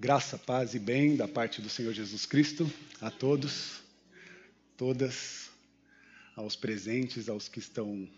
[0.00, 3.80] Graça, paz e bem da parte do Senhor Jesus Cristo a todos,
[4.76, 5.50] todas,
[6.36, 8.08] aos presentes, aos que estão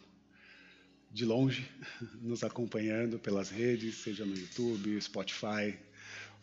[1.11, 1.67] de longe
[2.21, 5.75] nos acompanhando pelas redes, seja no YouTube, Spotify.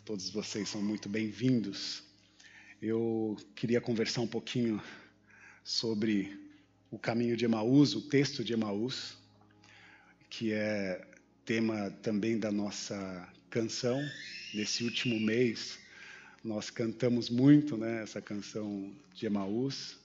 [0.04, 2.01] Todos vocês são muito bem-vindos.
[2.82, 4.82] Eu queria conversar um pouquinho
[5.64, 6.36] sobre
[6.89, 9.15] o caminho de Emaús, o texto de Emaús,
[10.32, 11.07] que é
[11.46, 14.01] tema também da nossa canção
[14.54, 15.78] nesse último mês,
[16.43, 19.97] nós cantamos muito né, essa canção de Emaús,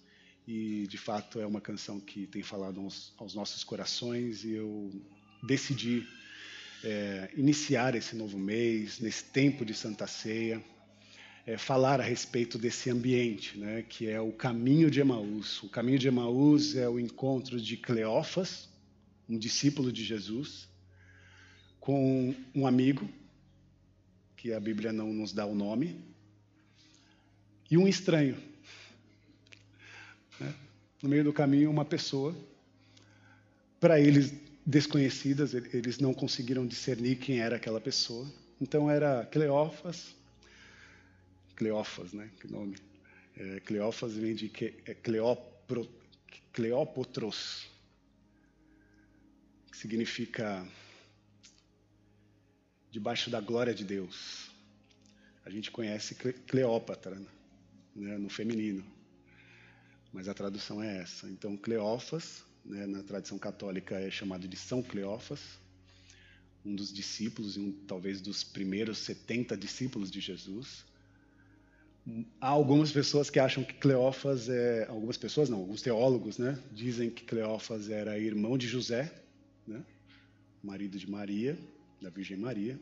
[0.47, 4.91] e de fato é uma canção que tem falado aos, aos nossos corações, e eu
[5.43, 6.07] decidi
[6.83, 10.63] é, iniciar esse novo mês, nesse tempo de Santa Ceia,
[11.47, 15.63] é, falar a respeito desse ambiente, né, que é o caminho de Emaús.
[15.63, 18.69] O caminho de Emaús é o encontro de Cleófas,
[19.29, 20.69] um discípulo de Jesus,
[21.81, 23.09] com um amigo
[24.43, 26.05] que a Bíblia não nos dá o nome,
[27.71, 28.37] e um estranho.
[30.41, 30.53] Né?
[31.01, 32.35] No meio do caminho, uma pessoa,
[33.79, 34.35] para eles
[34.67, 38.29] desconhecidas, eles não conseguiram discernir quem era aquela pessoa.
[38.61, 40.13] Então era Cleófas,
[41.55, 42.29] Cleófas, né?
[42.41, 42.77] Que nome?
[43.37, 44.51] É, Cleófas vem de
[44.85, 45.89] é Cleópro,
[46.53, 47.69] Cleópotros,
[49.71, 50.67] que significa
[52.93, 54.51] debaixo da glória de Deus.
[55.47, 57.21] A gente conhece Cleópatra
[57.97, 58.85] né, no feminino,
[60.13, 61.27] mas a tradução é essa.
[61.29, 65.41] Então, Cleófas, né, na tradição católica, é chamado de São Cleófas,
[66.65, 70.85] um dos discípulos, um, talvez dos primeiros 70 discípulos de Jesus.
[72.41, 74.87] Há algumas pessoas que acham que Cleófas é.
[74.89, 79.13] Algumas pessoas, não, alguns teólogos, né, dizem que Cleófas era irmão de José,
[79.67, 79.83] né,
[80.63, 81.59] marido de Maria,
[82.03, 82.79] da Virgem Maria.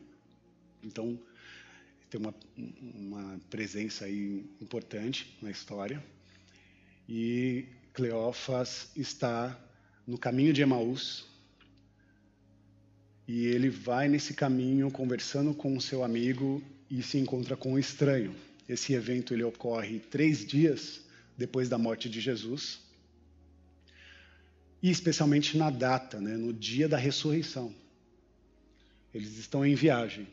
[0.83, 1.17] Então,
[2.09, 6.03] tem uma, uma presença aí importante na história.
[7.07, 9.57] E Cleófas está
[10.07, 11.25] no caminho de Emaús,
[13.27, 17.79] e ele vai nesse caminho conversando com o seu amigo e se encontra com um
[17.79, 18.35] estranho.
[18.67, 21.01] Esse evento ele ocorre três dias
[21.37, 22.79] depois da morte de Jesus
[24.81, 27.73] e especialmente na data, né, no dia da ressurreição.
[29.13, 30.27] Eles estão em viagem.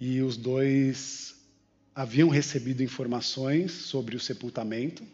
[0.00, 1.34] E os dois
[1.94, 5.06] haviam recebido informações sobre o sepultamento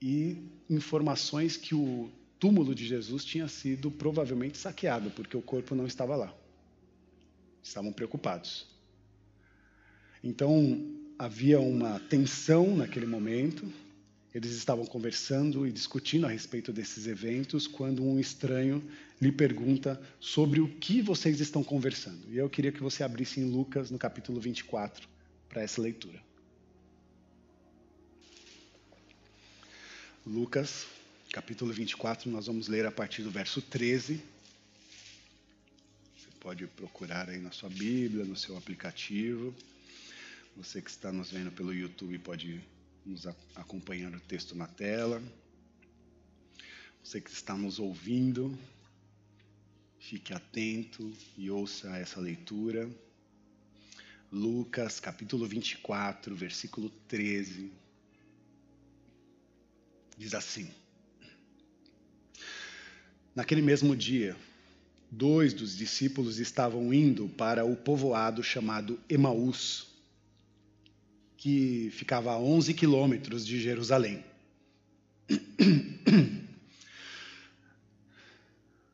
[0.00, 0.36] e
[0.68, 6.16] informações que o túmulo de Jesus tinha sido provavelmente saqueado, porque o corpo não estava
[6.16, 6.34] lá.
[7.62, 8.66] Estavam preocupados.
[10.22, 10.84] Então,
[11.18, 13.72] havia uma tensão naquele momento,
[14.34, 18.82] eles estavam conversando e discutindo a respeito desses eventos quando um estranho
[19.20, 22.30] lhe pergunta sobre o que vocês estão conversando.
[22.30, 25.06] E eu queria que você abrisse em Lucas, no capítulo 24,
[25.48, 26.20] para essa leitura.
[30.26, 30.86] Lucas,
[31.30, 34.22] capítulo 24, nós vamos ler a partir do verso 13.
[36.16, 39.54] Você pode procurar aí na sua Bíblia, no seu aplicativo.
[40.56, 42.62] Você que está nos vendo pelo YouTube pode
[43.04, 45.22] nos acompanhando o texto na tela.
[47.02, 48.56] Você que está nos ouvindo,
[49.98, 52.88] fique atento e ouça essa leitura.
[54.30, 57.72] Lucas, capítulo 24, versículo 13.
[60.16, 60.70] Diz assim:
[63.34, 64.36] Naquele mesmo dia,
[65.10, 69.91] dois dos discípulos estavam indo para o povoado chamado Emaús
[71.42, 74.22] que ficava a 11 quilômetros de Jerusalém.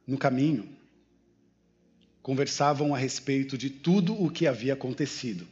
[0.07, 0.67] No caminho,
[2.23, 5.47] conversavam a respeito de tudo o que havia acontecido.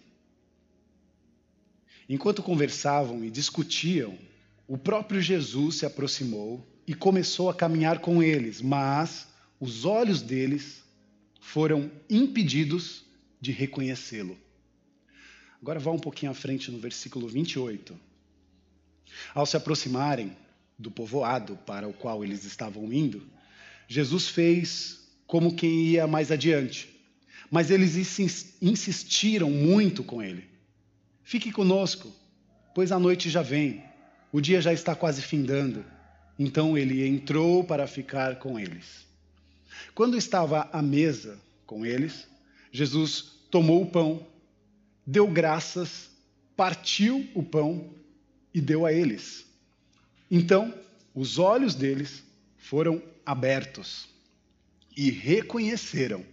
[2.09, 4.19] Enquanto conversavam e discutiam,
[4.67, 9.29] o próprio Jesus se aproximou e começou a caminhar com eles, mas
[9.61, 10.83] os olhos deles
[11.43, 13.05] foram impedidos
[13.39, 14.46] de reconhecê-lo.
[15.67, 17.99] Agora vá um pouquinho à frente no versículo 28.
[19.35, 20.31] Ao se aproximarem
[20.79, 23.27] do povoado para o qual eles estavam indo,
[23.89, 26.89] Jesus fez como quem ia mais adiante.
[27.51, 27.97] Mas eles
[28.63, 30.45] insistiram muito com ele.
[31.25, 32.15] Fique conosco,
[32.73, 33.83] pois a noite já vem,
[34.31, 35.85] o dia já está quase findando.
[36.39, 39.05] Então ele entrou para ficar com eles.
[39.97, 41.37] Quando estava à mesa
[41.67, 42.25] com eles,
[42.71, 44.36] Jesus tomou o pão
[45.07, 46.11] deu graças,
[46.57, 47.95] partiu o pão
[48.53, 49.47] e deu a eles.
[50.31, 50.75] Então,
[51.15, 52.23] os olhos deles
[52.57, 54.09] foram abertos
[54.97, 56.25] e reconheceram.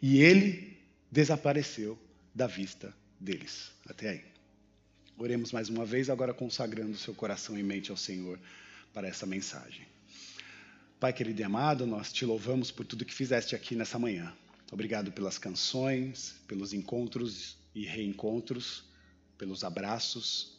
[0.00, 0.78] E ele
[1.10, 1.98] desapareceu
[2.34, 3.70] da vista deles.
[3.86, 4.24] Até aí.
[5.18, 8.40] Oremos mais uma vez, agora consagrando seu coração e mente ao Senhor
[8.92, 9.86] para essa mensagem.
[10.98, 14.32] Pai querido e amado, nós te louvamos por tudo que fizeste aqui nessa manhã.
[14.72, 18.84] Obrigado pelas canções, pelos encontros e reencontros,
[19.36, 20.58] pelos abraços.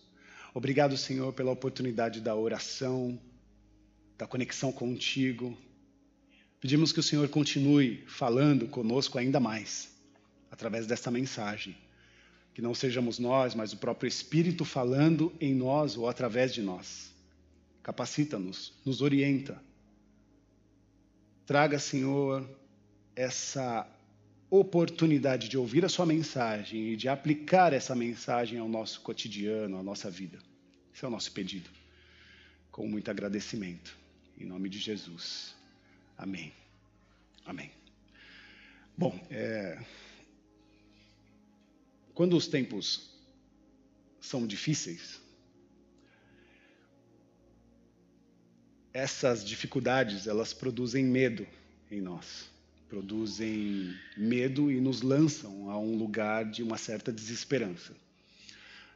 [0.54, 3.20] Obrigado, Senhor, pela oportunidade da oração,
[4.16, 5.58] da conexão contigo.
[6.60, 9.92] Pedimos que o Senhor continue falando conosco ainda mais
[10.52, 11.76] através desta mensagem.
[12.54, 17.12] Que não sejamos nós, mas o próprio Espírito falando em nós ou através de nós.
[17.82, 19.60] Capacita-nos, nos orienta.
[21.48, 22.48] Traga, Senhor,
[23.16, 23.90] essa
[24.60, 29.84] oportunidade de ouvir a Sua mensagem e de aplicar essa mensagem ao nosso cotidiano, à
[29.84, 30.38] nossa vida.
[30.94, 31.68] Esse é o nosso pedido.
[32.72, 33.98] Com muito agradecimento.
[34.38, 35.56] Em nome de Jesus.
[36.16, 36.54] Amém.
[37.44, 37.72] Amém.
[38.96, 39.84] Bom, é...
[42.14, 43.10] quando os tempos
[44.22, 45.20] são difíceis,
[48.94, 51.48] essas dificuldades elas produzem medo
[51.90, 52.53] em nós,
[52.94, 57.92] produzem medo e nos lançam a um lugar de uma certa desesperança.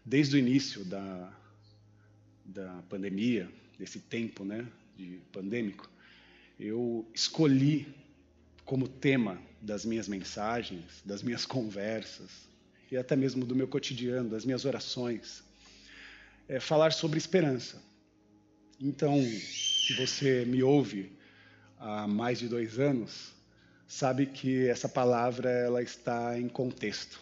[0.06, 1.34] Desde o início da,
[2.46, 3.50] da pandemia,
[3.80, 5.90] desse tempo, né, de pandêmico,
[6.60, 7.88] eu escolhi
[8.64, 12.30] como tema das minhas mensagens, das minhas conversas
[12.92, 15.44] e até mesmo do meu cotidiano, das minhas orações,
[16.48, 17.82] é falar sobre esperança.
[18.80, 21.12] Então, se você me ouve
[21.80, 23.36] há mais de dois anos,
[23.88, 27.20] sabe que essa palavra ela está em contexto,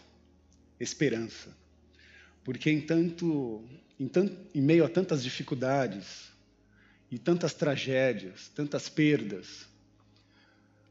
[0.79, 1.49] esperança,
[2.43, 3.63] porque em tanto,
[3.99, 6.35] em, tanto, em meio a tantas dificuldades,
[7.11, 9.67] e tantas tragédias, tantas perdas,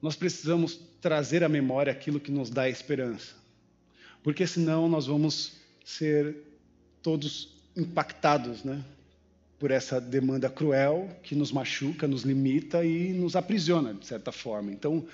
[0.01, 3.35] nós precisamos trazer à memória aquilo que nos dá esperança.
[4.23, 5.53] Porque senão nós vamos
[5.85, 6.37] ser
[7.03, 8.83] todos impactados, né?
[9.59, 14.73] Por essa demanda cruel que nos machuca, nos limita e nos aprisiona, de certa forma.
[14.73, 15.07] Então,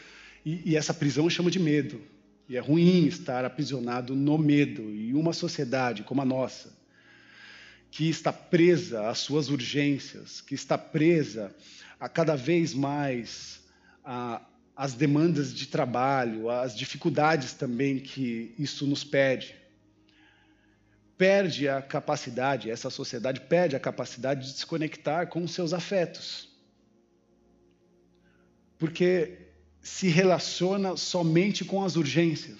[0.44, 2.00] e, e essa prisão eu chamo de medo.
[2.48, 4.82] E é ruim estar aprisionado no medo.
[4.90, 6.72] E uma sociedade como a nossa,
[7.90, 11.54] que está presa às suas urgências, que está presa
[11.98, 13.60] a cada vez mais
[14.75, 19.54] às demandas de trabalho, às dificuldades também que isso nos pede.
[21.19, 26.48] Perde a capacidade, essa sociedade perde a capacidade de se conectar com os seus afetos.
[28.78, 29.50] Porque
[29.82, 32.59] se relaciona somente com as urgências.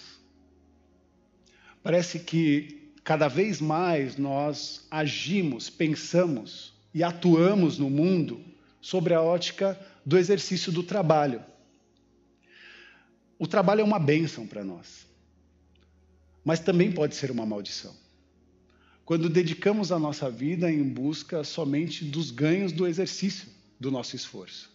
[1.83, 8.45] Parece que cada vez mais nós agimos, pensamos e atuamos no mundo
[8.81, 11.43] sobre a ótica do exercício do trabalho.
[13.39, 15.07] O trabalho é uma bênção para nós,
[16.45, 17.95] mas também pode ser uma maldição.
[19.05, 24.71] Quando dedicamos a nossa vida em busca somente dos ganhos do exercício do nosso esforço.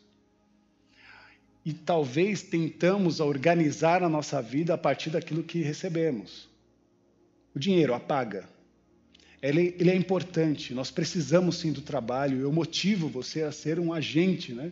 [1.66, 6.48] E talvez tentamos organizar a nossa vida a partir daquilo que recebemos.
[7.56, 8.48] O dinheiro, a paga.
[9.42, 12.40] Ele, ele, é importante, nós precisamos sim do trabalho.
[12.40, 14.72] Eu motivo você a ser um agente né,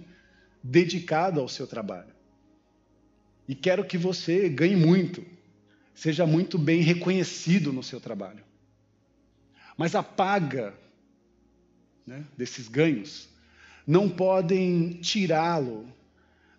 [0.61, 2.13] dedicado ao seu trabalho.
[3.47, 5.25] E quero que você ganhe muito,
[5.95, 8.43] seja muito bem reconhecido no seu trabalho.
[9.75, 10.73] Mas a paga
[12.05, 13.27] né, desses ganhos
[13.85, 15.87] não podem tirá-lo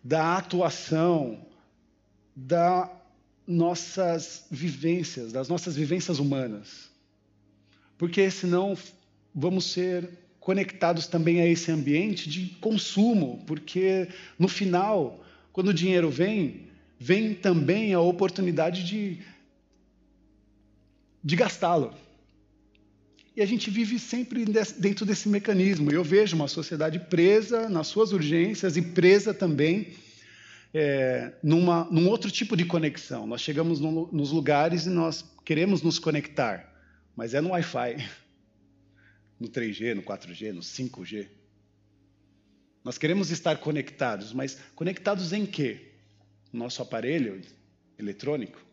[0.05, 1.39] da atuação,
[2.37, 2.91] da
[3.47, 6.91] nossas vivências, das nossas vivências humanas.
[7.97, 8.77] Porque senão
[9.35, 14.09] vamos ser conectados também a esse ambiente de consumo, porque
[14.39, 16.69] no final, quando o dinheiro vem,
[16.99, 19.23] vem também a oportunidade de,
[21.23, 21.95] de gastá-lo.
[23.37, 24.45] E a gente vive sempre
[24.79, 25.91] dentro desse mecanismo.
[25.91, 29.95] Eu vejo uma sociedade presa nas suas urgências e presa também
[30.73, 33.27] é, numa, num outro tipo de conexão.
[33.27, 36.73] Nós chegamos no, nos lugares e nós queremos nos conectar,
[37.17, 38.09] mas é no Wi-Fi,
[39.39, 41.29] no 3G, no 4G, no 5G.
[42.85, 45.93] Nós queremos estar conectados, mas conectados em quê?
[46.53, 47.41] No nosso aparelho
[47.99, 48.65] eletrônico.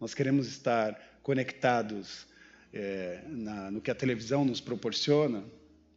[0.00, 2.26] Nós queremos estar conectados
[2.72, 5.44] é, na, no que a televisão nos proporciona,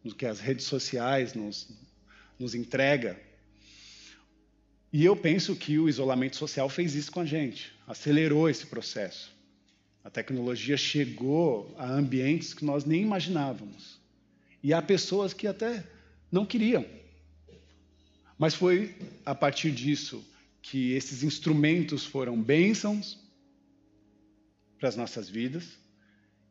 [0.03, 1.69] no que as redes sociais nos,
[2.37, 3.19] nos entrega.
[4.91, 9.33] E eu penso que o isolamento social fez isso com a gente, acelerou esse processo.
[10.03, 13.99] A tecnologia chegou a ambientes que nós nem imaginávamos.
[14.61, 15.83] E há pessoas que até
[16.31, 16.85] não queriam.
[18.37, 20.23] Mas foi a partir disso
[20.61, 23.19] que esses instrumentos foram bênçãos
[24.77, 25.77] para as nossas vidas.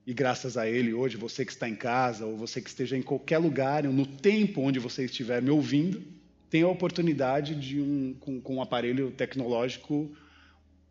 [0.06, 3.02] E graças a Ele, hoje, você que está em casa, ou você que esteja em
[3.02, 6.02] qualquer lugar, no tempo onde você estiver me ouvindo,
[6.50, 10.14] tem a oportunidade de, um, com, com um aparelho tecnológico,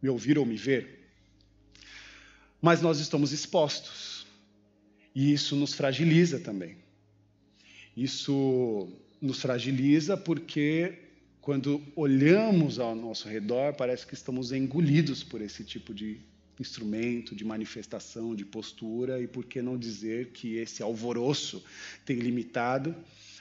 [0.02, 1.12] me ouvir ou me ver.
[2.62, 4.26] Mas nós estamos expostos.
[5.14, 6.78] E isso nos fragiliza também.
[7.96, 8.90] Isso
[9.22, 10.98] nos fragiliza porque
[11.42, 16.22] quando olhamos ao nosso redor, parece que estamos engolidos por esse tipo de
[16.62, 21.64] instrumento, de manifestação, de postura, e por que não dizer que esse alvoroço
[22.06, 22.96] tem limitado,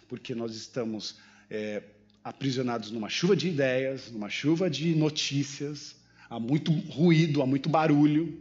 [0.08, 1.82] porque nós estamos é,
[2.24, 5.96] aprisionados numa chuva de ideias, numa chuva de notícias,
[6.28, 8.40] há muito ruído, há muito barulho,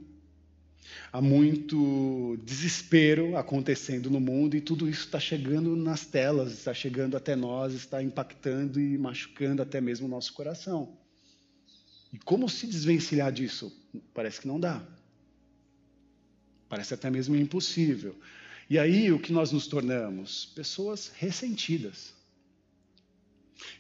[1.12, 7.16] há muito desespero acontecendo no mundo e tudo isso está chegando nas telas, está chegando
[7.16, 10.98] até nós, está impactando e machucando até mesmo o nosso coração.
[12.12, 13.72] E como se desvencilhar disso?
[14.14, 14.84] Parece que não dá.
[16.68, 18.16] Parece até mesmo impossível.
[18.70, 20.46] E aí o que nós nos tornamos?
[20.56, 22.14] Pessoas ressentidas.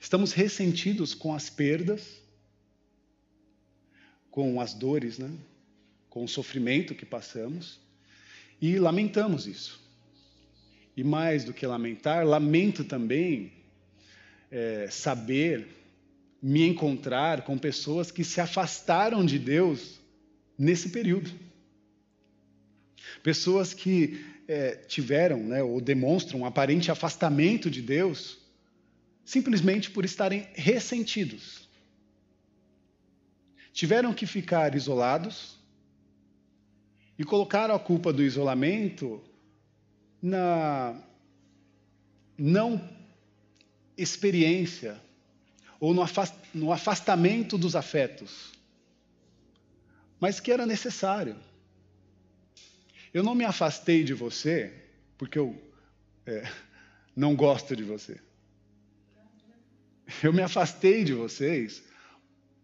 [0.01, 2.19] Estamos ressentidos com as perdas,
[4.31, 5.31] com as dores, né?
[6.09, 7.79] com o sofrimento que passamos
[8.59, 9.79] e lamentamos isso.
[10.97, 13.53] E mais do que lamentar, lamento também
[14.51, 15.67] é, saber
[16.41, 19.98] me encontrar com pessoas que se afastaram de Deus
[20.59, 21.31] nesse período.
[23.23, 28.37] Pessoas que é, tiveram né, ou demonstram um aparente afastamento de Deus
[29.23, 31.69] simplesmente por estarem ressentidos.
[33.71, 35.57] Tiveram que ficar isolados
[37.17, 39.21] e colocaram a culpa do isolamento
[40.21, 40.99] na
[42.37, 42.89] não
[43.95, 44.99] experiência
[45.79, 48.58] ou no afastamento dos afetos,
[50.19, 51.35] mas que era necessário.
[53.13, 54.73] Eu não me afastei de você
[55.17, 55.59] porque eu
[56.25, 56.49] é,
[57.15, 58.19] não gosto de você.
[60.23, 61.83] Eu me afastei de vocês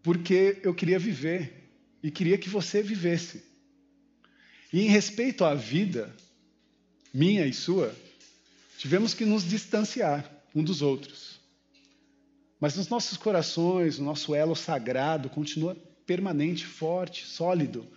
[0.02, 1.70] porque eu queria viver
[2.02, 3.44] e queria que você vivesse.
[4.72, 6.16] E em respeito à vida,
[7.14, 7.96] minha e sua,
[8.78, 11.40] tivemos que nos distanciar um dos outros.
[12.60, 17.88] Mas nos nossos corações, o nosso elo sagrado continua permanente, forte, sólido,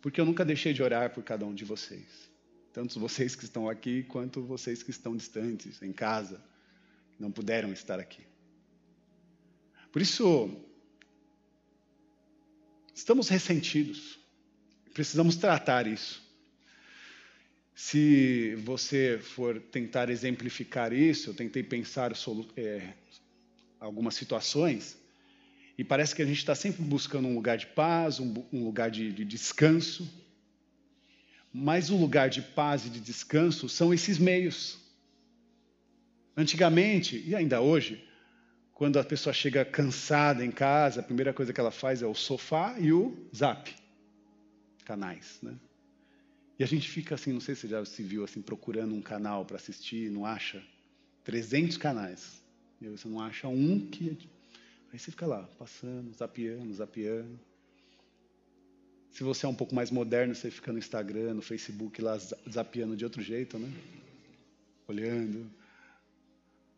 [0.00, 2.30] porque eu nunca deixei de orar por cada um de vocês.
[2.72, 6.42] Tanto vocês que estão aqui, quanto vocês que estão distantes, em casa,
[7.18, 8.22] não puderam estar aqui.
[9.92, 10.50] Por isso,
[12.94, 14.18] estamos ressentidos.
[14.94, 16.22] Precisamos tratar isso.
[17.74, 22.12] Se você for tentar exemplificar isso, eu tentei pensar
[22.56, 22.94] é,
[23.80, 24.96] algumas situações,
[25.76, 28.90] e parece que a gente está sempre buscando um lugar de paz, um, um lugar
[28.90, 30.08] de, de descanso.
[31.52, 34.78] Mas o lugar de paz e de descanso são esses meios.
[36.36, 38.02] Antigamente, e ainda hoje,
[38.72, 42.14] quando a pessoa chega cansada em casa, a primeira coisa que ela faz é o
[42.14, 43.74] sofá e o zap
[44.84, 45.54] canais, né?
[46.58, 49.44] E a gente fica assim, não sei se já se viu assim procurando um canal
[49.44, 50.62] para assistir, não acha
[51.24, 52.42] 300 canais.
[52.80, 54.16] E você não acha um que
[54.92, 57.40] aí você fica lá, passando, zapeando, zapeando.
[59.10, 62.18] Se você é um pouco mais moderno, você fica no Instagram, no Facebook lá
[62.50, 63.72] zapeando de outro jeito, né?
[64.86, 65.50] Olhando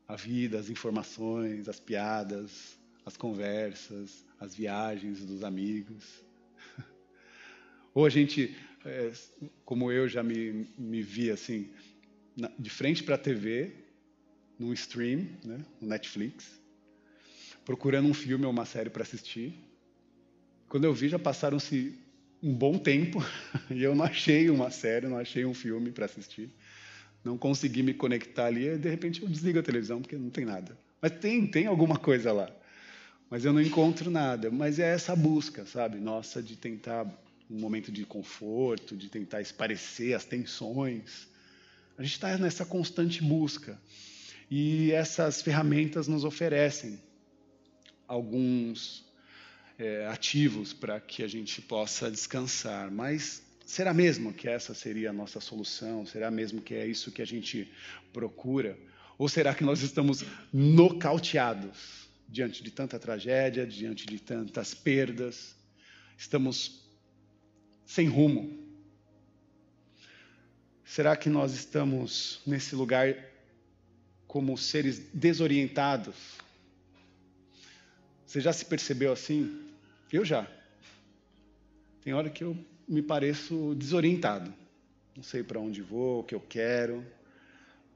[0.06, 6.24] a vida, as informações, as piadas, as conversas, as viagens dos amigos.
[7.94, 9.12] Ou a gente, é,
[9.64, 11.70] como eu já me, me vi assim,
[12.36, 13.74] na, de frente para a TV,
[14.58, 16.60] no stream, né, no Netflix,
[17.64, 19.54] procurando um filme ou uma série para assistir.
[20.68, 21.98] Quando eu vi, já passaram-se
[22.42, 23.24] um bom tempo
[23.70, 26.50] e eu não achei uma série, não achei um filme para assistir.
[27.24, 30.44] Não consegui me conectar ali, e de repente eu desligo a televisão porque não tem
[30.44, 30.76] nada.
[31.00, 32.50] Mas tem, tem alguma coisa lá.
[33.30, 34.50] Mas eu não encontro nada.
[34.50, 37.06] Mas é essa busca, sabe, nossa, de tentar
[37.50, 41.26] um momento de conforto, de tentar esparecer as tensões.
[41.96, 43.78] A gente está nessa constante busca.
[44.50, 47.00] E essas ferramentas nos oferecem
[48.06, 49.04] alguns
[49.78, 52.90] é, ativos para que a gente possa descansar.
[52.90, 56.06] Mas será mesmo que essa seria a nossa solução?
[56.06, 57.70] Será mesmo que é isso que a gente
[58.12, 58.78] procura?
[59.18, 65.54] Ou será que nós estamos nocauteados diante de tanta tragédia, diante de tantas perdas?
[66.16, 66.82] Estamos
[67.86, 68.62] sem rumo?
[70.84, 73.16] Será que nós estamos nesse lugar
[74.26, 76.43] como seres desorientados?
[78.34, 79.60] Você já se percebeu assim?
[80.12, 80.44] Eu já.
[82.02, 84.52] Tem hora que eu me pareço desorientado.
[85.14, 86.98] Não sei para onde vou, o que eu quero,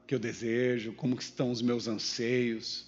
[0.01, 2.87] o que eu desejo, como que estão os meus anseios.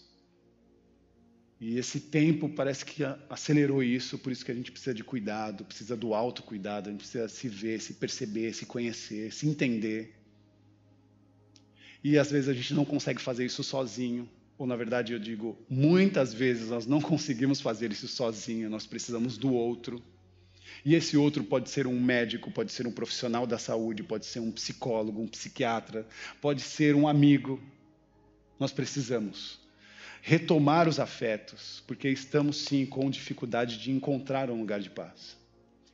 [1.59, 5.65] E esse tempo parece que acelerou isso, por isso que a gente precisa de cuidado,
[5.65, 10.15] precisa do autocuidado, a gente precisa se ver, se perceber, se conhecer, se entender.
[12.01, 14.29] E às vezes a gente não consegue fazer isso sozinho,
[14.61, 19.35] ou na verdade eu digo, muitas vezes nós não conseguimos fazer isso sozinho, nós precisamos
[19.35, 19.99] do outro.
[20.85, 24.39] E esse outro pode ser um médico, pode ser um profissional da saúde, pode ser
[24.39, 26.05] um psicólogo, um psiquiatra,
[26.39, 27.59] pode ser um amigo.
[28.59, 29.59] Nós precisamos
[30.21, 35.35] retomar os afetos, porque estamos sim com dificuldade de encontrar um lugar de paz.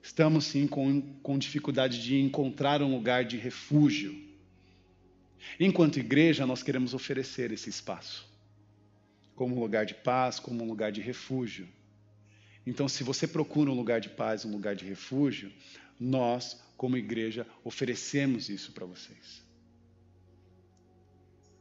[0.03, 4.13] Estamos sim com, com dificuldade de encontrar um lugar de refúgio.
[5.57, 8.27] Enquanto igreja, nós queremos oferecer esse espaço
[9.37, 11.69] como um lugar de paz, como um lugar de refúgio.
[12.65, 15.53] Então, se você procura um lugar de paz, um lugar de refúgio,
[15.99, 19.43] nós, como igreja, oferecemos isso para vocês.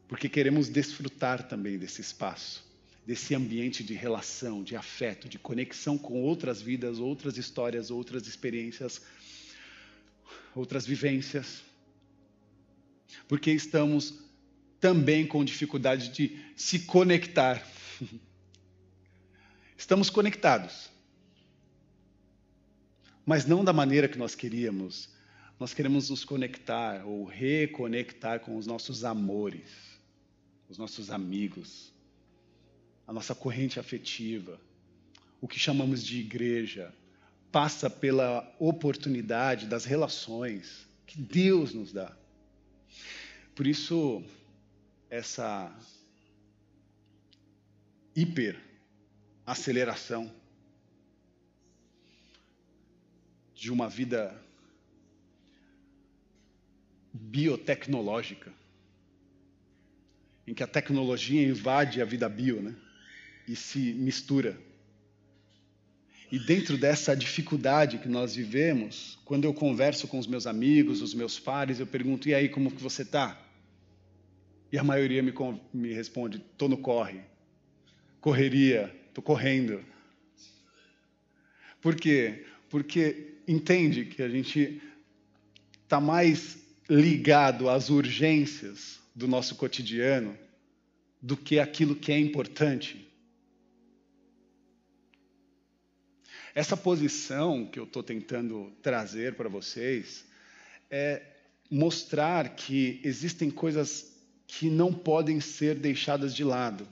[0.09, 2.65] Porque queremos desfrutar também desse espaço,
[3.07, 9.03] desse ambiente de relação, de afeto, de conexão com outras vidas, outras histórias, outras experiências,
[10.55, 11.61] outras vivências.
[13.29, 14.26] Porque estamos
[14.81, 17.67] também com dificuldade de se conectar.
[19.77, 20.91] Estamos conectados,
[23.25, 25.09] mas não da maneira que nós queríamos.
[25.59, 29.71] Nós queremos nos conectar ou reconectar com os nossos amores,
[30.69, 31.93] os nossos amigos,
[33.07, 34.61] a nossa corrente afetiva,
[35.41, 36.95] o que chamamos de igreja,
[37.51, 42.15] passa pela oportunidade das relações que Deus nos dá.
[43.55, 44.23] Por isso,
[45.11, 45.73] essa
[48.15, 48.59] hiper
[49.45, 50.33] aceleração
[53.55, 54.39] de uma vida
[57.13, 58.53] biotecnológica,
[60.47, 62.75] em que a tecnologia invade a vida bio, né?
[63.49, 64.61] E se mistura.
[66.31, 71.15] E dentro dessa dificuldade que nós vivemos, quando eu converso com os meus amigos, os
[71.15, 73.46] meus pares, eu pergunto: "E aí, como que você está?"
[74.71, 75.33] E a maioria me,
[75.73, 77.21] me responde: "Tô no corre.
[78.21, 79.85] Correria, tô correndo."
[81.81, 82.45] Por quê?
[82.69, 84.83] Porque entende que a gente
[85.85, 90.37] está mais ligado às urgências do nosso cotidiano
[91.23, 93.07] do que aquilo que é importante.
[96.55, 100.25] Essa posição que eu estou tentando trazer para vocês
[100.91, 101.23] é
[101.71, 104.16] mostrar que existem coisas
[104.47, 106.87] que não podem ser deixadas de lado.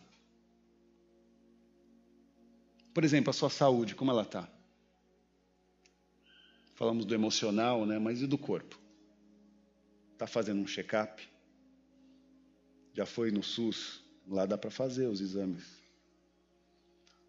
[2.93, 4.49] Por exemplo, a sua saúde, como ela está?
[6.75, 7.99] Falamos do emocional, né?
[7.99, 8.79] Mas e do corpo?
[10.13, 11.23] Está fazendo um check-up?
[12.93, 14.03] Já foi no SUS?
[14.29, 15.65] Lá dá para fazer os exames.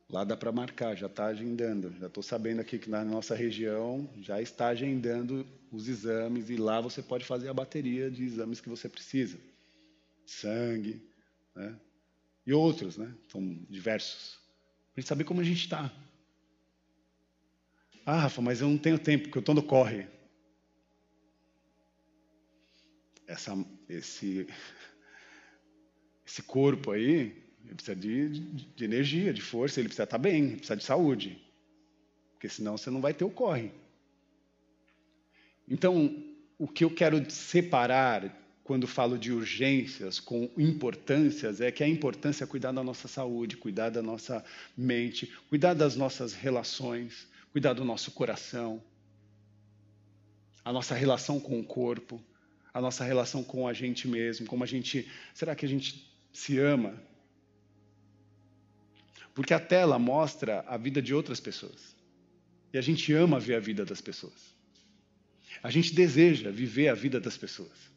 [0.09, 1.93] Lá dá para marcar, já está agendando.
[1.99, 6.79] Já estou sabendo aqui que na nossa região já está agendando os exames e lá
[6.79, 9.37] você pode fazer a bateria de exames que você precisa.
[10.25, 11.01] Sangue,
[11.55, 11.79] né?
[12.45, 13.13] E outros, né?
[13.27, 14.39] São diversos.
[14.93, 15.91] Para gente saber como a gente está.
[18.05, 20.07] Ah, Rafa, mas eu não tenho tempo, porque eu estou no corre.
[23.27, 23.53] Essa,
[23.89, 24.47] esse,
[26.25, 30.55] esse corpo aí, ele precisa de, de, energia, de força, ele precisa estar bem, ele
[30.57, 31.41] precisa de saúde.
[32.33, 33.71] Porque senão você não vai ter o corre.
[35.67, 36.23] Então,
[36.59, 42.45] o que eu quero separar quando falo de urgências com importâncias é que a importância
[42.45, 44.43] é cuidar da nossa saúde, cuidar da nossa
[44.75, 48.81] mente, cuidar das nossas relações, cuidar do nosso coração,
[50.63, 52.19] a nossa relação com o corpo,
[52.73, 55.07] a nossa relação com a gente mesmo, como a gente.
[55.31, 56.99] Será que a gente se ama?
[59.35, 61.95] Porque a tela mostra a vida de outras pessoas.
[62.73, 64.55] E a gente ama ver a vida das pessoas.
[65.61, 67.94] A gente deseja viver a vida das pessoas.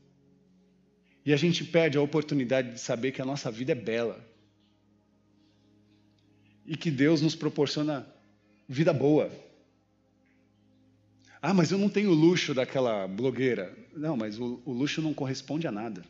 [1.28, 4.18] E a gente perde a oportunidade de saber que a nossa vida é bela.
[6.64, 8.06] E que Deus nos proporciona
[8.66, 9.30] vida boa,
[11.42, 13.76] ah, mas eu não tenho o luxo daquela blogueira.
[13.94, 16.02] Não, mas o, o luxo não corresponde a nada.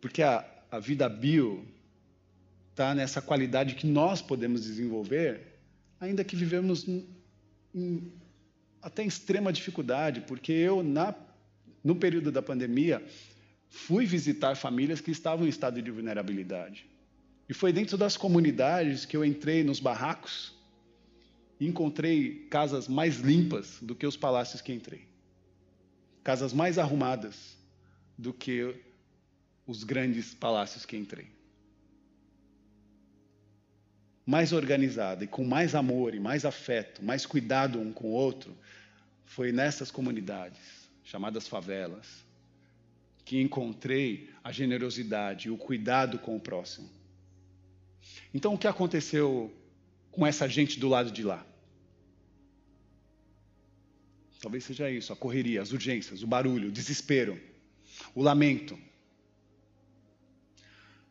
[0.00, 1.64] Porque a, a vida bio
[2.72, 5.60] está nessa qualidade que nós podemos desenvolver,
[6.00, 7.06] ainda que vivemos em,
[7.72, 8.12] em,
[8.82, 11.14] até em extrema dificuldade, porque eu, na,
[11.82, 13.04] no período da pandemia,
[13.68, 16.86] fui visitar famílias que estavam em estado de vulnerabilidade.
[17.48, 20.54] E foi dentro das comunidades que eu entrei nos barracos
[21.58, 25.08] e encontrei casas mais limpas do que os palácios que entrei.
[26.22, 27.56] Casas mais arrumadas
[28.16, 28.74] do que
[29.66, 31.28] os grandes palácios que entrei.
[34.26, 38.56] Mais organizada e com mais amor e mais afeto, mais cuidado um com o outro,
[39.24, 40.79] foi nessas comunidades,
[41.10, 42.24] chamadas favelas,
[43.24, 46.88] que encontrei a generosidade e o cuidado com o próximo.
[48.32, 49.52] Então, o que aconteceu
[50.12, 51.44] com essa gente do lado de lá?
[54.40, 57.40] Talvez seja isso, a correria, as urgências, o barulho, o desespero,
[58.14, 58.78] o lamento.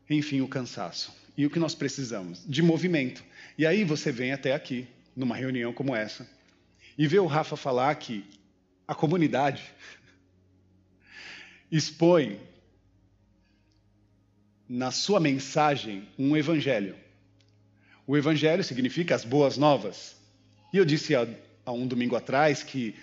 [0.09, 1.13] Enfim, o cansaço.
[1.37, 2.41] E o que nós precisamos?
[2.47, 3.21] De movimento.
[3.57, 6.27] E aí você vem até aqui, numa reunião como essa,
[6.97, 8.38] e vê o Rafa falar que
[8.89, 9.63] a comunidade
[11.71, 12.39] expõe
[14.67, 16.95] na sua mensagem um evangelho.
[18.07, 20.15] O evangelho significa as boas novas.
[20.73, 21.27] E eu disse há,
[21.63, 22.95] há um domingo atrás que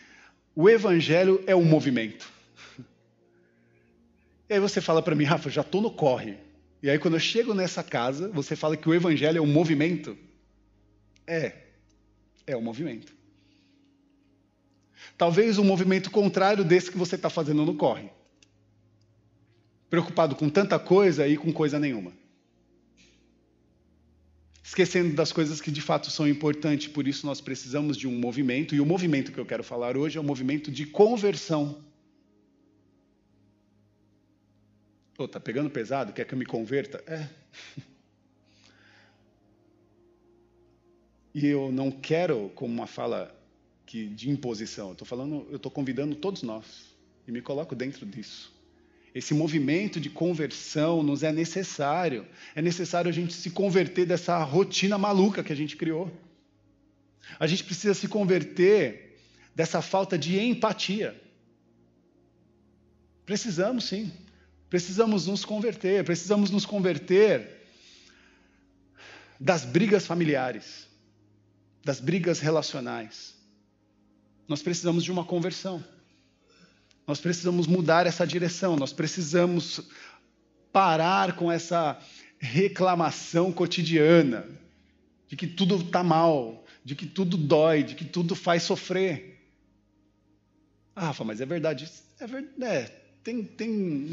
[0.56, 2.28] o evangelho é um movimento.
[4.48, 6.36] E aí você fala para mim, Rafa, já estou no corre.
[6.82, 10.18] E aí quando eu chego nessa casa, você fala que o evangelho é um movimento.
[11.24, 11.52] É,
[12.44, 13.15] é um movimento.
[15.16, 18.10] Talvez um movimento contrário desse que você está fazendo no corre.
[19.88, 22.12] Preocupado com tanta coisa e com coisa nenhuma.
[24.62, 28.74] Esquecendo das coisas que de fato são importantes, por isso nós precisamos de um movimento,
[28.74, 31.78] e o movimento que eu quero falar hoje é o um movimento de conversão.
[35.14, 36.12] Pô, tá pegando pesado?
[36.12, 37.02] Quer que eu me converta?
[37.06, 37.28] É.
[41.38, 43.35] E eu não quero, como uma fala
[43.86, 44.88] que de imposição.
[44.88, 46.64] Eu estou falando, eu estou convidando todos nós
[47.26, 48.52] e me coloco dentro disso.
[49.14, 52.26] Esse movimento de conversão nos é necessário.
[52.54, 56.12] É necessário a gente se converter dessa rotina maluca que a gente criou.
[57.38, 59.18] A gente precisa se converter
[59.54, 61.18] dessa falta de empatia.
[63.24, 64.12] Precisamos sim.
[64.68, 67.64] Precisamos nos converter, precisamos nos converter
[69.38, 70.88] das brigas familiares,
[71.84, 73.35] das brigas relacionais.
[74.48, 75.84] Nós precisamos de uma conversão.
[77.06, 79.80] Nós precisamos mudar essa direção, nós precisamos
[80.72, 81.98] parar com essa
[82.38, 84.46] reclamação cotidiana
[85.28, 89.40] de que tudo está mal, de que tudo dói, de que tudo faz sofrer.
[90.94, 91.90] Ah, Rafa, mas é verdade.
[92.18, 92.64] É verdade.
[92.64, 92.84] É,
[93.22, 94.10] tem, tem.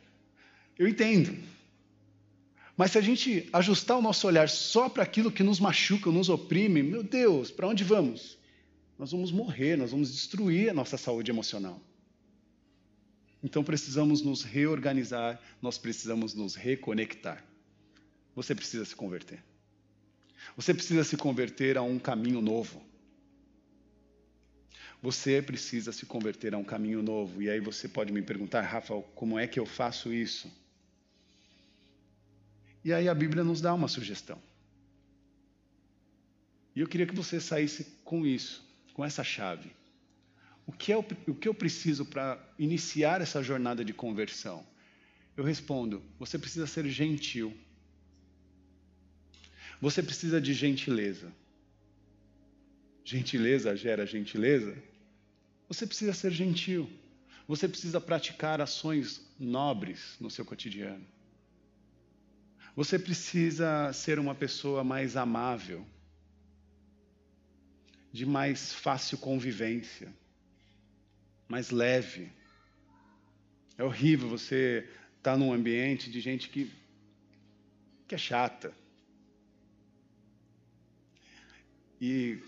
[0.78, 1.36] Eu entendo.
[2.76, 6.28] Mas se a gente ajustar o nosso olhar só para aquilo que nos machuca, nos
[6.30, 8.39] oprime, meu Deus, para onde vamos?
[9.00, 11.80] Nós vamos morrer, nós vamos destruir a nossa saúde emocional.
[13.42, 17.42] Então precisamos nos reorganizar, nós precisamos nos reconectar.
[18.36, 19.42] Você precisa se converter.
[20.54, 22.82] Você precisa se converter a um caminho novo.
[25.00, 27.40] Você precisa se converter a um caminho novo.
[27.40, 30.52] E aí você pode me perguntar, Rafael, como é que eu faço isso?
[32.84, 34.38] E aí a Bíblia nos dá uma sugestão.
[36.76, 39.70] E eu queria que você saísse com isso com essa chave.
[40.66, 44.64] O que, é o, o que eu preciso para iniciar essa jornada de conversão?
[45.36, 47.56] Eu respondo: você precisa ser gentil.
[49.80, 51.32] Você precisa de gentileza.
[53.04, 54.76] Gentileza gera gentileza.
[55.68, 56.88] Você precisa ser gentil.
[57.48, 61.04] Você precisa praticar ações nobres no seu cotidiano.
[62.76, 65.84] Você precisa ser uma pessoa mais amável
[68.12, 70.12] de mais fácil convivência,
[71.48, 72.30] mais leve.
[73.78, 76.70] É horrível você estar num ambiente de gente que,
[78.06, 78.74] que é chata.
[82.00, 82.38] E,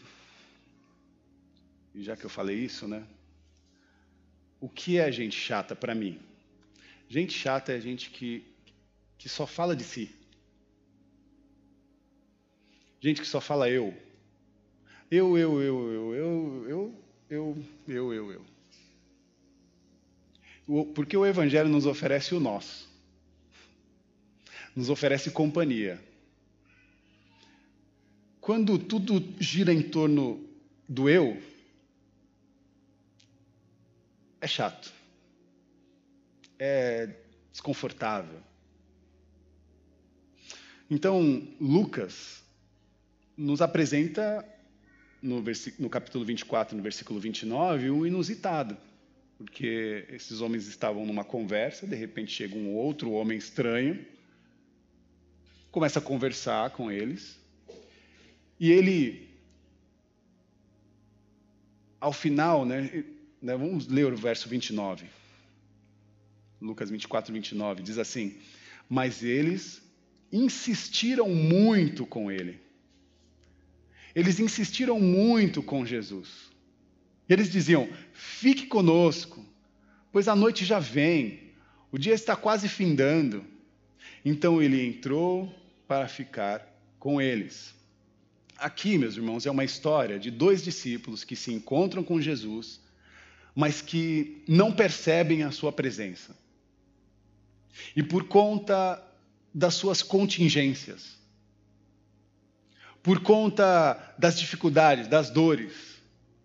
[1.94, 3.06] e já que eu falei isso, né?
[4.60, 6.20] O que é gente chata para mim?
[7.08, 8.44] Gente chata é gente que,
[9.18, 10.14] que só fala de si.
[13.00, 13.94] Gente que só fala eu.
[15.14, 18.32] Eu, eu, eu, eu, eu, eu, eu, eu, eu,
[20.66, 20.86] eu.
[20.94, 22.88] Porque o Evangelho nos oferece o nós,
[24.74, 26.02] nos oferece companhia.
[28.40, 30.48] Quando tudo gira em torno
[30.88, 31.42] do eu,
[34.40, 34.90] é chato,
[36.58, 37.14] é
[37.50, 38.40] desconfortável.
[40.88, 42.42] Então, Lucas
[43.36, 44.51] nos apresenta
[45.22, 45.42] no,
[45.78, 48.76] no capítulo 24, no versículo 29, um inusitado.
[49.38, 54.04] Porque esses homens estavam numa conversa, de repente chega um outro homem estranho,
[55.70, 57.38] começa a conversar com eles,
[58.60, 59.32] e ele
[62.00, 63.04] ao final, né,
[63.40, 65.06] né, vamos ler o verso 29.
[66.60, 68.36] Lucas 24, 29, diz assim:
[68.88, 69.80] Mas eles
[70.32, 72.60] insistiram muito com ele.
[74.14, 76.50] Eles insistiram muito com Jesus.
[77.28, 79.44] Eles diziam: Fique conosco,
[80.10, 81.52] pois a noite já vem,
[81.90, 83.44] o dia está quase findando.
[84.24, 85.52] Então ele entrou
[85.86, 86.66] para ficar
[86.98, 87.74] com eles.
[88.56, 92.80] Aqui, meus irmãos, é uma história de dois discípulos que se encontram com Jesus,
[93.54, 96.36] mas que não percebem a sua presença.
[97.96, 99.02] E por conta
[99.52, 101.16] das suas contingências,
[103.02, 105.72] por conta das dificuldades, das dores,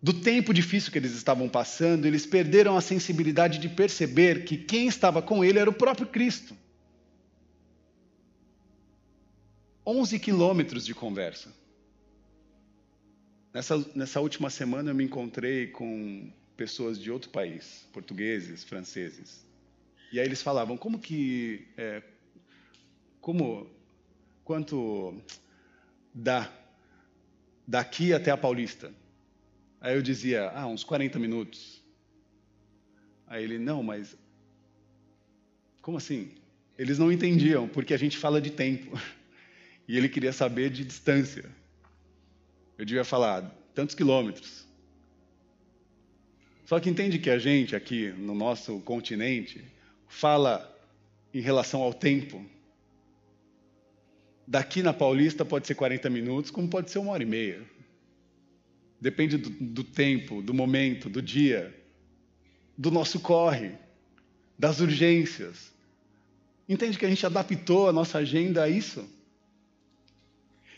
[0.02, 4.88] do tempo difícil que eles estavam passando, eles perderam a sensibilidade de perceber que quem
[4.88, 6.56] estava com ele era o próprio Cristo.
[9.86, 11.54] 11 quilômetros de conversa.
[13.54, 19.46] Nessa, nessa última semana eu me encontrei com pessoas de outro país, portugueses, franceses.
[20.12, 22.04] E aí eles falavam, como que, é,
[23.22, 23.68] como,
[24.44, 25.22] quanto
[26.18, 26.52] dá
[27.68, 28.92] daqui até a Paulista?
[29.80, 31.84] Aí eu dizia, ah, uns 40 minutos.
[33.28, 34.18] Aí ele, não, mas
[35.82, 36.32] como assim?
[36.78, 38.92] Eles não entendiam, porque a gente fala de tempo.
[39.90, 41.50] E ele queria saber de distância.
[42.78, 43.42] Eu devia falar
[43.74, 44.68] tantos quilômetros.
[46.66, 49.64] Só que entende que a gente aqui no nosso continente
[50.10, 50.78] fala
[51.34, 52.46] em relação ao tempo.
[54.48, 57.62] Daqui na Paulista pode ser 40 minutos, como pode ser uma hora e meia.
[59.00, 61.76] Depende do, do tempo, do momento, do dia,
[62.78, 63.74] do nosso corre,
[64.58, 65.74] das urgências.
[66.68, 69.06] Entende que a gente adaptou a nossa agenda a isso?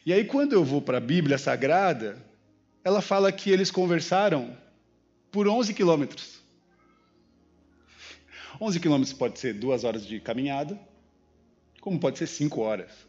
[0.04, 2.18] E aí, quando eu vou para a Bíblia Sagrada,
[2.84, 4.58] ela fala que eles conversaram
[5.32, 6.40] por 11 quilômetros.
[8.60, 10.80] 11 quilômetros pode ser duas horas de caminhada,
[11.80, 13.09] como pode ser cinco horas.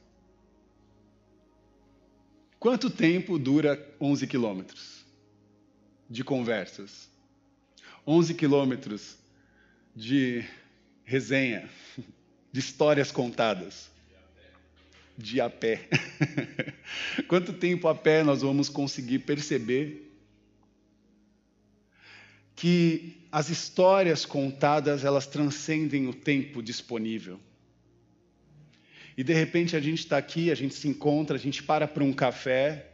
[2.60, 5.02] Quanto tempo dura 11 quilômetros
[6.10, 7.08] de conversas?
[8.06, 9.16] 11 quilômetros
[9.96, 10.44] de
[11.02, 11.70] resenha,
[12.52, 13.90] de histórias contadas,
[15.16, 15.88] de a pé.
[17.26, 20.12] Quanto tempo a pé nós vamos conseguir perceber
[22.54, 27.40] que as histórias contadas, elas transcendem o tempo disponível.
[29.20, 32.02] E de repente a gente está aqui, a gente se encontra, a gente para para
[32.02, 32.86] um café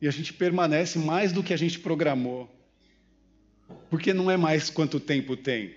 [0.00, 2.50] e a gente permanece mais do que a gente programou.
[3.90, 5.76] Porque não é mais quanto tempo tem,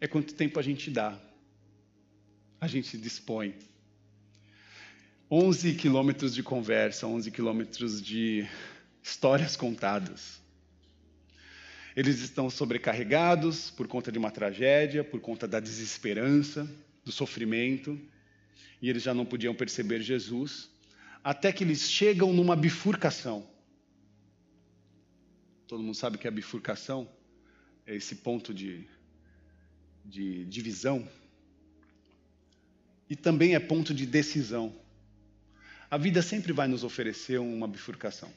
[0.00, 1.18] é quanto tempo a gente dá.
[2.60, 3.56] A gente dispõe.
[5.28, 8.46] 11 quilômetros de conversa, 11 quilômetros de
[9.02, 10.40] histórias contadas.
[11.96, 16.70] Eles estão sobrecarregados por conta de uma tragédia, por conta da desesperança,
[17.04, 18.00] do sofrimento,
[18.84, 20.68] e eles já não podiam perceber Jesus,
[21.22, 23.48] até que eles chegam numa bifurcação.
[25.66, 27.08] Todo mundo sabe que a bifurcação
[27.86, 28.86] é esse ponto de,
[30.04, 31.08] de divisão,
[33.08, 34.78] e também é ponto de decisão.
[35.90, 38.30] A vida sempre vai nos oferecer uma bifurcação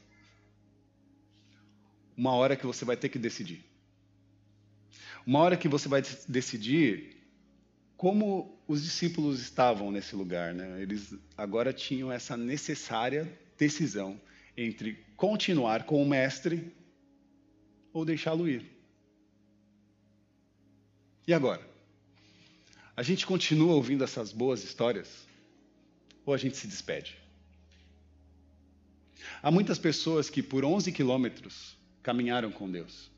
[2.15, 3.63] uma hora que você vai ter que decidir.
[5.25, 7.16] Uma hora que você vai decidir
[7.97, 10.53] como os discípulos estavam nesse lugar.
[10.53, 10.81] Né?
[10.81, 14.21] Eles agora tinham essa necessária decisão
[14.55, 16.71] entre continuar com o mestre
[17.91, 18.63] ou deixá-lo ir.
[21.27, 21.67] E agora?
[22.95, 25.27] A gente continua ouvindo essas boas histórias
[26.25, 27.17] ou a gente se despede?
[29.41, 33.11] Há muitas pessoas que por 11 quilômetros caminharam com Deus.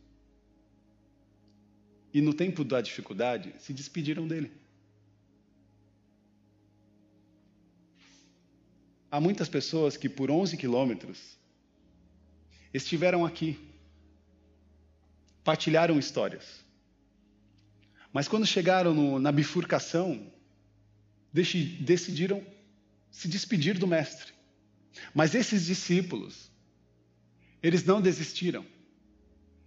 [2.13, 4.51] E no tempo da dificuldade, se despediram dele.
[9.11, 11.37] Há muitas pessoas que por 11 quilômetros
[12.73, 13.57] estiveram aqui,
[15.43, 16.63] partilharam histórias.
[18.13, 20.31] Mas quando chegaram no, na bifurcação,
[21.31, 22.43] decidiram
[23.11, 24.33] se despedir do Mestre.
[25.13, 26.51] Mas esses discípulos,
[27.61, 28.65] eles não desistiram.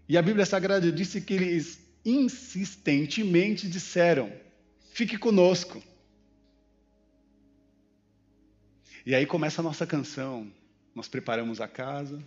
[0.09, 4.33] E a Bíblia Sagrada disse que eles insistentemente disseram:
[4.92, 5.83] fique conosco.
[9.04, 10.52] E aí começa a nossa canção.
[10.94, 12.22] Nós preparamos a casa,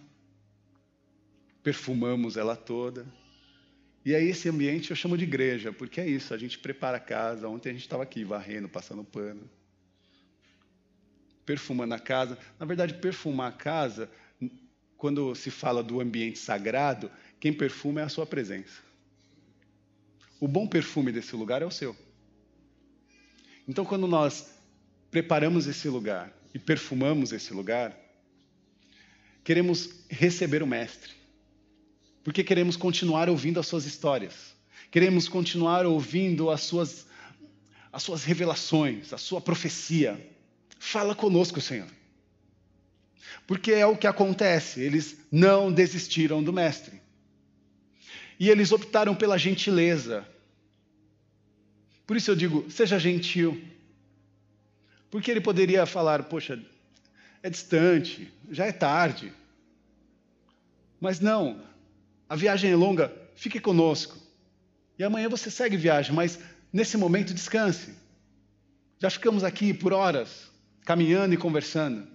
[1.64, 3.06] perfumamos ela toda.
[4.04, 7.00] E aí esse ambiente eu chamo de igreja, porque é isso, a gente prepara a
[7.00, 7.48] casa.
[7.48, 9.50] Ontem a gente estava aqui varrendo, passando pano.
[11.46, 12.38] Perfumando a casa.
[12.60, 14.12] Na verdade, perfumar a casa,
[14.98, 17.10] quando se fala do ambiente sagrado,
[17.40, 18.82] quem perfuma é a sua presença.
[20.42, 21.96] O bom perfume desse lugar é o seu.
[23.66, 24.54] Então, quando nós
[25.10, 27.94] preparamos esse lugar e perfumamos esse lugar,
[29.44, 31.12] queremos receber o Mestre,
[32.24, 34.56] porque queremos continuar ouvindo as suas histórias,
[34.90, 37.08] queremos continuar ouvindo as suas,
[37.92, 40.34] as suas revelações, a sua profecia.
[40.80, 41.90] Fala conosco, Senhor.
[43.46, 47.02] Porque é o que acontece, eles não desistiram do Mestre.
[48.40, 50.26] E eles optaram pela gentileza.
[52.08, 53.62] Por isso eu digo, seja gentil.
[55.16, 56.62] Porque ele poderia falar, poxa,
[57.42, 59.32] é distante, já é tarde.
[61.00, 61.64] Mas não,
[62.28, 64.18] a viagem é longa, fique conosco.
[65.00, 66.38] E amanhã você segue viagem, mas
[66.74, 67.96] nesse momento descanse.
[69.00, 70.52] Já ficamos aqui por horas,
[70.84, 72.06] caminhando e conversando.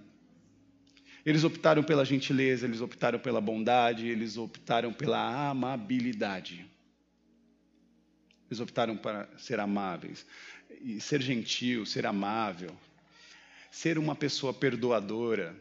[1.25, 6.69] Eles optaram pela gentileza, eles optaram pela bondade, eles optaram pela amabilidade.
[8.47, 10.23] Eles optaram para ser amáveis.
[10.83, 12.69] E ser gentil, ser amável,
[13.71, 15.55] ser uma pessoa perdoadora.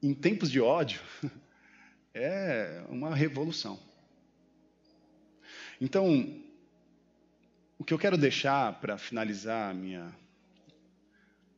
[0.00, 1.00] Em tempos de ódio,
[2.14, 3.78] é uma revolução.
[5.80, 6.40] Então,
[7.76, 10.14] o que eu quero deixar para finalizar minha,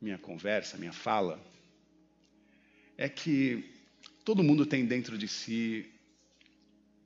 [0.01, 1.39] minha conversa, minha fala,
[2.97, 3.71] é que
[4.25, 5.87] todo mundo tem dentro de si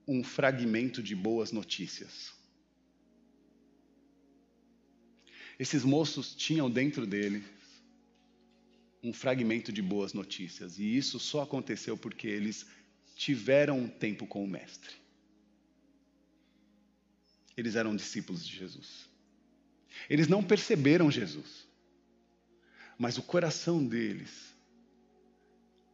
[0.08, 2.34] um fragmento de boas notícias.
[5.58, 7.55] Esses moços tinham dentro dele
[9.02, 12.66] um fragmento de boas notícias, e isso só aconteceu porque eles
[13.14, 14.94] tiveram um tempo com o Mestre.
[17.56, 19.08] Eles eram discípulos de Jesus.
[20.10, 21.66] Eles não perceberam Jesus,
[22.98, 24.54] mas o coração deles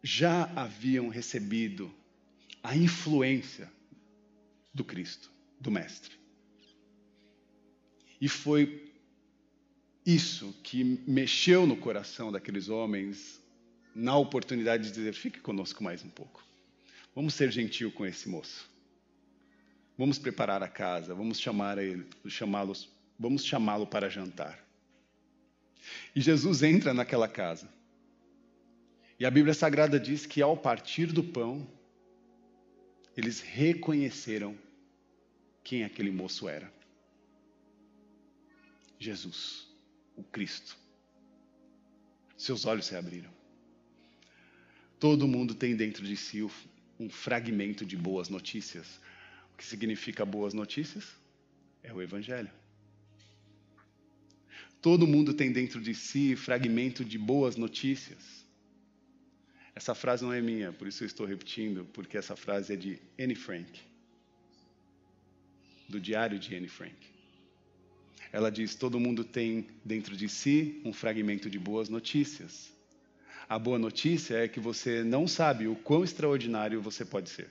[0.02, 1.94] já haviam recebido
[2.62, 3.72] a influência
[4.74, 6.16] do Cristo, do Mestre.
[8.20, 8.91] E foi
[10.04, 13.40] isso que mexeu no coração daqueles homens
[13.94, 16.44] na oportunidade de dizer: fique conosco mais um pouco.
[17.14, 18.70] Vamos ser gentil com esse moço.
[19.96, 22.88] Vamos preparar a casa, vamos chamar ele, chamá-los,
[23.18, 24.58] vamos chamá-lo para jantar.
[26.16, 27.68] E Jesus entra naquela casa.
[29.20, 31.68] E a Bíblia Sagrada diz que ao partir do pão,
[33.16, 34.58] eles reconheceram
[35.62, 36.72] quem aquele moço era.
[38.98, 39.71] Jesus,
[40.16, 40.76] o Cristo.
[42.36, 43.30] Seus olhos se abriram.
[44.98, 46.42] Todo mundo tem dentro de si
[46.98, 49.00] um fragmento de boas notícias.
[49.52, 51.04] O que significa boas notícias?
[51.82, 52.50] É o Evangelho.
[54.80, 58.44] Todo mundo tem dentro de si fragmento de boas notícias.
[59.74, 63.00] Essa frase não é minha, por isso eu estou repetindo, porque essa frase é de
[63.18, 63.80] Anne Frank,
[65.88, 67.11] do diário de Anne Frank.
[68.32, 72.72] Ela diz: todo mundo tem dentro de si um fragmento de boas notícias.
[73.48, 77.50] A boa notícia é que você não sabe o quão extraordinário você pode ser.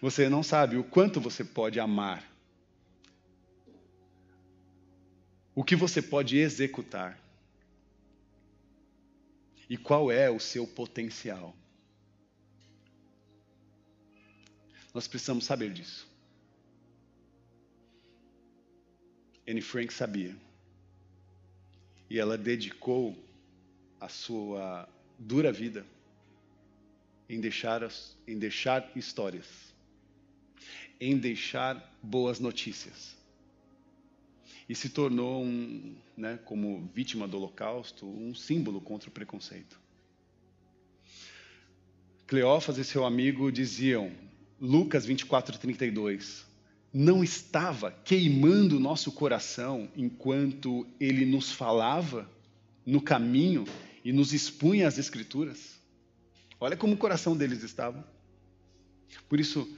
[0.00, 2.24] Você não sabe o quanto você pode amar.
[5.54, 7.20] O que você pode executar
[9.68, 11.54] e qual é o seu potencial.
[14.94, 16.08] Nós precisamos saber disso.
[19.48, 20.36] Anne Frank sabia.
[22.10, 23.16] E ela dedicou
[24.00, 25.86] a sua dura vida
[27.28, 27.88] em deixar,
[28.26, 29.46] em deixar histórias,
[31.00, 33.16] em deixar boas notícias
[34.68, 39.80] e se tornou, um, né, como vítima do Holocausto, um símbolo contra o preconceito.
[42.26, 44.12] Cleófas e seu amigo diziam,
[44.60, 46.47] Lucas 24, 32,
[46.92, 52.30] não estava queimando o nosso coração enquanto ele nos falava
[52.84, 53.64] no caminho
[54.04, 55.78] e nos expunha as Escrituras?
[56.60, 58.06] Olha como o coração deles estava.
[59.28, 59.68] Por isso,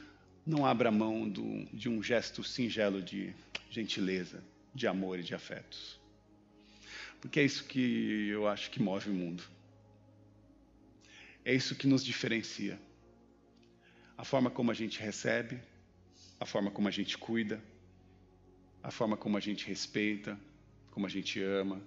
[0.47, 3.35] não abra mão do, de um gesto singelo de
[3.71, 4.43] gentileza,
[4.75, 5.99] de amor e de afetos.
[7.21, 9.43] Porque é isso que eu acho que move o mundo.
[11.45, 12.81] É isso que nos diferencia.
[14.17, 15.61] A forma como a gente recebe,
[16.41, 17.63] a forma como a gente cuida,
[18.83, 20.41] a forma como a gente respeita,
[20.91, 21.81] como a gente ama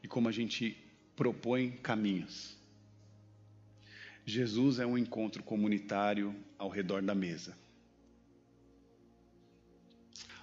[0.00, 0.76] e como a gente
[1.16, 2.56] propõe caminhos.
[4.24, 7.58] Jesus é um encontro comunitário ao redor da mesa.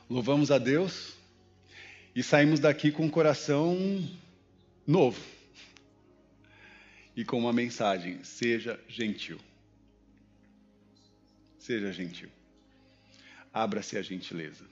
[0.09, 1.15] Louvamos a Deus
[2.13, 3.77] e saímos daqui com um coração
[4.85, 5.21] novo
[7.15, 9.39] e com uma mensagem: seja gentil.
[11.57, 12.29] seja gentil.
[13.53, 14.65] Abra-se a gentileza.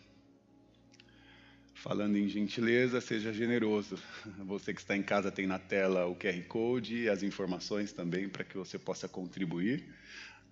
[1.73, 3.99] Falando em gentileza, seja generoso.
[4.39, 8.27] Você que está em casa tem na tela o QR Code e as informações também
[8.27, 9.85] para que você possa contribuir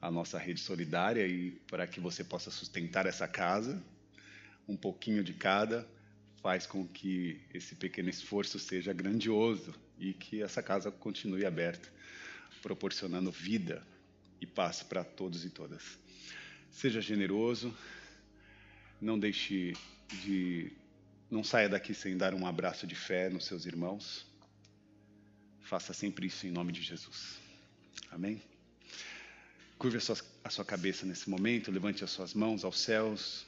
[0.01, 3.81] à nossa rede solidária e para que você possa sustentar essa casa.
[4.67, 5.87] Um pouquinho de cada
[6.41, 11.89] faz com que esse pequeno esforço seja grandioso e que essa casa continue aberta,
[12.61, 13.81] proporcionando vida
[14.41, 15.97] e paz para todos e todas.
[16.69, 17.73] Seja generoso,
[19.03, 19.73] não deixe
[20.23, 20.71] de
[21.29, 24.25] não saia daqui sem dar um abraço de fé nos seus irmãos.
[25.61, 27.39] Faça sempre isso em nome de Jesus.
[28.11, 28.41] Amém?
[29.77, 33.45] Curve a sua, a sua cabeça nesse momento, levante as suas mãos aos céus.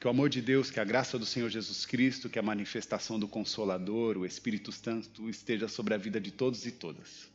[0.00, 3.18] Que o amor de Deus, que a graça do Senhor Jesus Cristo, que a manifestação
[3.18, 7.30] do Consolador, o Espírito Santo, esteja sobre a vida de todos e todas.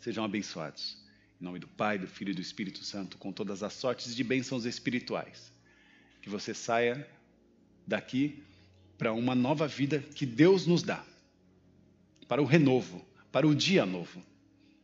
[0.00, 0.96] Sejam abençoados.
[1.40, 4.24] Em nome do Pai, do Filho e do Espírito Santo, com todas as sortes de
[4.24, 5.55] bênçãos espirituais.
[6.26, 7.08] Que você saia
[7.86, 8.42] daqui
[8.98, 11.04] para uma nova vida que Deus nos dá,
[12.26, 14.20] para o renovo, para o dia novo,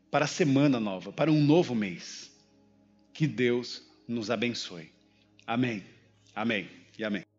[0.09, 2.31] para a semana nova, para um novo mês.
[3.13, 4.93] Que Deus nos abençoe.
[5.45, 5.83] Amém,
[6.33, 7.32] amém e amém.